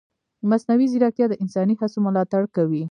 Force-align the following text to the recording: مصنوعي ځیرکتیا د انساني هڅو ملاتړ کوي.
مصنوعي 0.49 0.85
ځیرکتیا 0.91 1.25
د 1.29 1.33
انساني 1.43 1.75
هڅو 1.79 1.97
ملاتړ 2.05 2.43
کوي. 2.55 2.79